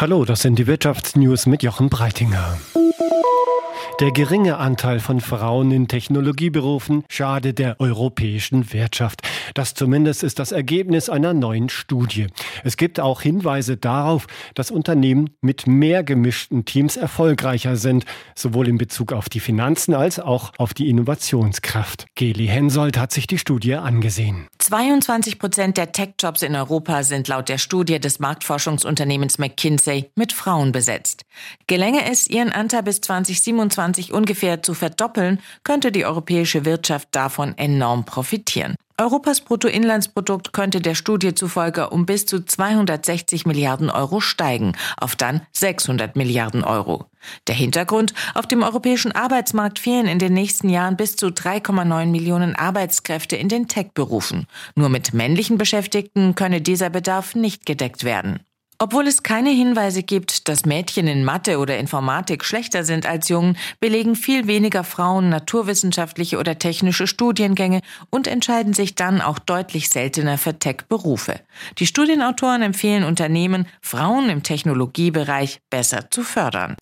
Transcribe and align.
Hallo, 0.00 0.24
das 0.24 0.40
sind 0.40 0.58
die 0.58 0.66
Wirtschaftsnews 0.66 1.44
mit 1.44 1.62
Jochen 1.62 1.90
Breitinger. 1.90 2.56
Der 4.00 4.12
geringe 4.12 4.56
Anteil 4.56 4.98
von 4.98 5.20
Frauen 5.20 5.70
in 5.72 5.88
Technologieberufen 5.88 7.04
schadet 7.10 7.58
der 7.58 7.78
europäischen 7.80 8.72
Wirtschaft. 8.72 9.20
Das 9.54 9.74
zumindest 9.74 10.22
ist 10.22 10.38
das 10.38 10.52
Ergebnis 10.52 11.08
einer 11.08 11.34
neuen 11.34 11.68
Studie. 11.68 12.26
Es 12.64 12.76
gibt 12.76 13.00
auch 13.00 13.22
Hinweise 13.22 13.76
darauf, 13.76 14.26
dass 14.54 14.70
Unternehmen 14.70 15.30
mit 15.40 15.66
mehr 15.66 16.02
gemischten 16.02 16.64
Teams 16.64 16.96
erfolgreicher 16.96 17.76
sind, 17.76 18.04
sowohl 18.34 18.68
in 18.68 18.78
Bezug 18.78 19.12
auf 19.12 19.28
die 19.28 19.40
Finanzen 19.40 19.94
als 19.94 20.18
auch 20.18 20.52
auf 20.58 20.74
die 20.74 20.88
Innovationskraft. 20.88 22.06
Geli 22.14 22.46
Hensoldt 22.46 22.98
hat 22.98 23.12
sich 23.12 23.26
die 23.26 23.38
Studie 23.38 23.74
angesehen. 23.74 24.48
22 24.58 25.38
Prozent 25.38 25.76
der 25.76 25.92
Tech-Jobs 25.92 26.42
in 26.42 26.54
Europa 26.54 27.02
sind 27.02 27.28
laut 27.28 27.48
der 27.48 27.58
Studie 27.58 28.00
des 28.00 28.18
Marktforschungsunternehmens 28.18 29.38
McKinsey 29.38 30.10
mit 30.14 30.32
Frauen 30.32 30.72
besetzt. 30.72 31.22
Gelänge 31.66 32.10
es, 32.10 32.28
ihren 32.28 32.52
Anteil 32.52 32.82
bis 32.82 33.00
2027 33.00 33.70
2020 33.70 34.12
ungefähr 34.12 34.62
zu 34.62 34.74
verdoppeln, 34.74 35.40
könnte 35.64 35.92
die 35.92 36.04
europäische 36.04 36.64
Wirtschaft 36.64 37.08
davon 37.12 37.56
enorm 37.56 38.04
profitieren. 38.04 38.76
Europas 39.00 39.40
Bruttoinlandsprodukt 39.40 40.52
könnte 40.52 40.82
der 40.82 40.94
Studie 40.94 41.34
zufolge 41.34 41.88
um 41.88 42.04
bis 42.04 42.26
zu 42.26 42.44
260 42.44 43.46
Milliarden 43.46 43.88
Euro 43.88 44.20
steigen, 44.20 44.76
auf 44.98 45.16
dann 45.16 45.40
600 45.52 46.16
Milliarden 46.16 46.62
Euro. 46.64 47.06
Der 47.46 47.54
Hintergrund, 47.54 48.12
auf 48.34 48.46
dem 48.46 48.62
europäischen 48.62 49.12
Arbeitsmarkt 49.12 49.78
fehlen 49.78 50.06
in 50.06 50.18
den 50.18 50.34
nächsten 50.34 50.68
Jahren 50.68 50.98
bis 50.98 51.16
zu 51.16 51.28
3,9 51.28 52.06
Millionen 52.06 52.54
Arbeitskräfte 52.54 53.36
in 53.36 53.48
den 53.48 53.68
Tech-Berufen. 53.68 54.46
Nur 54.74 54.90
mit 54.90 55.14
männlichen 55.14 55.56
Beschäftigten 55.56 56.34
könne 56.34 56.60
dieser 56.60 56.90
Bedarf 56.90 57.34
nicht 57.34 57.64
gedeckt 57.64 58.04
werden. 58.04 58.40
Obwohl 58.82 59.06
es 59.06 59.22
keine 59.22 59.50
Hinweise 59.50 60.02
gibt, 60.02 60.48
dass 60.48 60.64
Mädchen 60.64 61.06
in 61.06 61.22
Mathe 61.22 61.58
oder 61.58 61.76
Informatik 61.76 62.46
schlechter 62.46 62.82
sind 62.82 63.04
als 63.04 63.28
Jungen, 63.28 63.58
belegen 63.78 64.16
viel 64.16 64.46
weniger 64.46 64.84
Frauen 64.84 65.28
naturwissenschaftliche 65.28 66.38
oder 66.38 66.58
technische 66.58 67.06
Studiengänge 67.06 67.82
und 68.08 68.26
entscheiden 68.26 68.72
sich 68.72 68.94
dann 68.94 69.20
auch 69.20 69.38
deutlich 69.38 69.90
seltener 69.90 70.38
für 70.38 70.58
Tech-Berufe. 70.58 71.40
Die 71.76 71.86
Studienautoren 71.86 72.62
empfehlen 72.62 73.04
Unternehmen, 73.04 73.66
Frauen 73.82 74.30
im 74.30 74.42
Technologiebereich 74.42 75.60
besser 75.68 76.10
zu 76.10 76.22
fördern. 76.22 76.76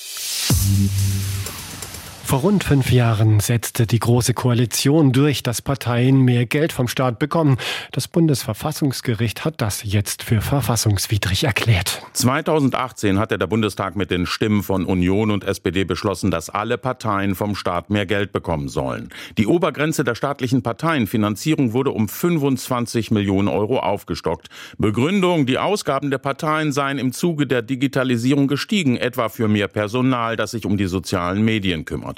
Vor 2.28 2.40
rund 2.40 2.62
fünf 2.62 2.92
Jahren 2.92 3.40
setzte 3.40 3.86
die 3.86 4.00
Große 4.00 4.34
Koalition 4.34 5.12
durch, 5.12 5.42
dass 5.42 5.62
Parteien 5.62 6.20
mehr 6.20 6.44
Geld 6.44 6.74
vom 6.74 6.86
Staat 6.86 7.18
bekommen. 7.18 7.56
Das 7.90 8.06
Bundesverfassungsgericht 8.06 9.46
hat 9.46 9.62
das 9.62 9.82
jetzt 9.82 10.24
für 10.24 10.42
verfassungswidrig 10.42 11.44
erklärt. 11.44 12.02
2018 12.12 13.18
hatte 13.18 13.38
der 13.38 13.46
Bundestag 13.46 13.96
mit 13.96 14.10
den 14.10 14.26
Stimmen 14.26 14.62
von 14.62 14.84
Union 14.84 15.30
und 15.30 15.42
SPD 15.42 15.84
beschlossen, 15.84 16.30
dass 16.30 16.50
alle 16.50 16.76
Parteien 16.76 17.34
vom 17.34 17.54
Staat 17.54 17.88
mehr 17.88 18.04
Geld 18.04 18.30
bekommen 18.30 18.68
sollen. 18.68 19.08
Die 19.38 19.46
Obergrenze 19.46 20.04
der 20.04 20.14
staatlichen 20.14 20.62
Parteienfinanzierung 20.62 21.72
wurde 21.72 21.92
um 21.92 22.10
25 22.10 23.10
Millionen 23.10 23.48
Euro 23.48 23.78
aufgestockt. 23.78 24.48
Begründung, 24.76 25.46
die 25.46 25.56
Ausgaben 25.56 26.10
der 26.10 26.18
Parteien 26.18 26.72
seien 26.72 26.98
im 26.98 27.14
Zuge 27.14 27.46
der 27.46 27.62
Digitalisierung 27.62 28.48
gestiegen, 28.48 28.98
etwa 28.98 29.30
für 29.30 29.48
mehr 29.48 29.68
Personal, 29.68 30.36
das 30.36 30.50
sich 30.50 30.66
um 30.66 30.76
die 30.76 30.88
sozialen 30.88 31.42
Medien 31.42 31.86
kümmert. 31.86 32.17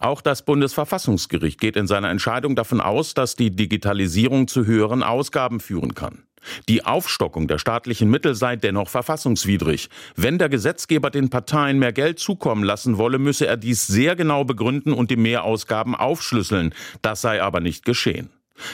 Auch 0.00 0.20
das 0.20 0.44
Bundesverfassungsgericht 0.44 1.60
geht 1.60 1.76
in 1.76 1.86
seiner 1.86 2.10
Entscheidung 2.10 2.56
davon 2.56 2.80
aus, 2.80 3.14
dass 3.14 3.36
die 3.36 3.54
Digitalisierung 3.54 4.48
zu 4.48 4.66
höheren 4.66 5.02
Ausgaben 5.02 5.60
führen 5.60 5.94
kann. 5.94 6.22
Die 6.68 6.84
Aufstockung 6.84 7.48
der 7.48 7.58
staatlichen 7.58 8.10
Mittel 8.10 8.34
sei 8.34 8.56
dennoch 8.56 8.88
verfassungswidrig. 8.88 9.88
Wenn 10.14 10.38
der 10.38 10.48
Gesetzgeber 10.48 11.10
den 11.10 11.30
Parteien 11.30 11.78
mehr 11.78 11.92
Geld 11.92 12.18
zukommen 12.18 12.62
lassen 12.62 12.98
wolle, 12.98 13.18
müsse 13.18 13.46
er 13.46 13.56
dies 13.56 13.86
sehr 13.86 14.16
genau 14.16 14.44
begründen 14.44 14.92
und 14.92 15.10
die 15.10 15.16
Mehrausgaben 15.16 15.94
aufschlüsseln. 15.94 16.72
Das 17.02 17.20
sei 17.20 17.42
aber 17.42 17.60
nicht 17.60 17.84
geschehen. 17.84 18.30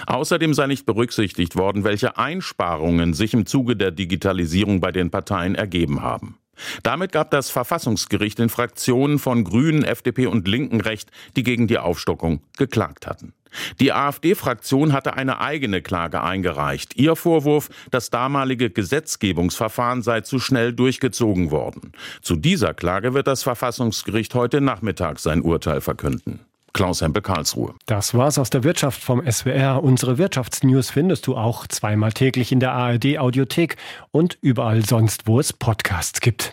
Außerdem 0.06 0.54
sei 0.54 0.68
nicht 0.68 0.86
berücksichtigt 0.86 1.56
worden, 1.56 1.82
welche 1.82 2.16
Einsparungen 2.16 3.14
sich 3.14 3.34
im 3.34 3.46
Zuge 3.46 3.76
der 3.76 3.90
Digitalisierung 3.90 4.80
bei 4.80 4.92
den 4.92 5.10
Parteien 5.10 5.54
ergeben 5.54 6.02
haben. 6.02 6.38
Damit 6.82 7.12
gab 7.12 7.30
das 7.30 7.50
Verfassungsgericht 7.50 8.38
den 8.38 8.48
Fraktionen 8.48 9.18
von 9.18 9.44
Grünen, 9.44 9.84
FDP 9.84 10.26
und 10.26 10.46
Linken 10.46 10.80
Recht, 10.80 11.10
die 11.36 11.42
gegen 11.42 11.66
die 11.66 11.78
Aufstockung 11.78 12.40
geklagt 12.56 13.06
hatten. 13.06 13.34
Die 13.80 13.92
AfD-Fraktion 13.92 14.92
hatte 14.92 15.14
eine 15.14 15.40
eigene 15.40 15.82
Klage 15.82 16.22
eingereicht. 16.22 16.96
Ihr 16.96 17.16
Vorwurf, 17.16 17.68
das 17.90 18.10
damalige 18.10 18.70
Gesetzgebungsverfahren 18.70 20.02
sei 20.02 20.22
zu 20.22 20.38
schnell 20.38 20.72
durchgezogen 20.72 21.50
worden. 21.50 21.92
Zu 22.22 22.36
dieser 22.36 22.74
Klage 22.74 23.14
wird 23.14 23.26
das 23.26 23.42
Verfassungsgericht 23.42 24.34
heute 24.34 24.60
Nachmittag 24.60 25.18
sein 25.18 25.42
Urteil 25.42 25.80
verkünden. 25.80 26.40
Klaus 26.72 27.02
Hempel 27.02 27.22
Karlsruhe. 27.22 27.74
Das 27.86 28.14
war's 28.14 28.38
aus 28.38 28.50
der 28.50 28.64
Wirtschaft 28.64 29.02
vom 29.02 29.22
SWR. 29.30 29.82
Unsere 29.82 30.18
Wirtschaftsnews 30.18 30.90
findest 30.90 31.26
du 31.26 31.36
auch 31.36 31.66
zweimal 31.66 32.12
täglich 32.12 32.50
in 32.50 32.60
der 32.60 32.72
ARD 32.72 33.18
Audiothek 33.18 33.76
und 34.10 34.38
überall 34.40 34.84
sonst, 34.84 35.26
wo 35.26 35.38
es 35.38 35.52
Podcasts 35.52 36.20
gibt. 36.20 36.50